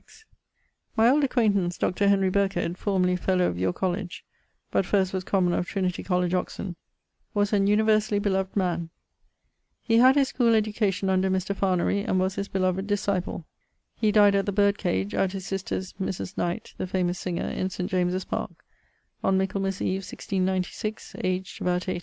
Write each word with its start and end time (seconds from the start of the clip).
My 0.97 1.07
old 1.07 1.23
acquaintance, 1.23 1.77
Dr. 1.77 2.07
Henry 2.09 2.31
Birkhed, 2.31 2.75
formerly 2.75 3.15
fellow 3.15 3.45
of 3.45 3.59
your 3.59 3.71
college 3.71 4.25
(but 4.71 4.83
first 4.83 5.13
was 5.13 5.23
commoner 5.23 5.59
of 5.59 5.67
Trinity 5.67 6.01
College 6.01 6.33
Oxon) 6.33 6.75
was 7.35 7.53
an 7.53 7.67
universally 7.67 8.19
d 8.19 8.43
man. 8.55 8.89
He 9.83 9.97
had 9.99 10.15
his 10.15 10.29
schoole 10.29 10.55
education 10.55 11.07
under 11.07 11.29
Mr. 11.29 11.55
Farnary 11.55 12.03
and 12.03 12.17
beloved 12.51 12.87
disciple. 12.87 13.45
He 13.95 14.11
died 14.11 14.33
at 14.33 14.47
the 14.47 14.51
Bird 14.51 14.79
cage 14.79 15.13
(at 15.13 15.33
his 15.33 15.45
sister's, 15.45 15.93
Mris 16.01 16.35
Knight, 16.35 16.73
the 16.79 16.87
famous 16.87 17.19
singer) 17.19 17.49
in 17.49 17.69
St. 17.69 17.87
James's 17.87 18.25
parke, 18.25 18.65
Michaelmas 19.21 19.83
eve 19.83 19.97
1696, 19.99 21.15
aged 21.23 21.61
about 21.61 21.87
80. 21.87 21.99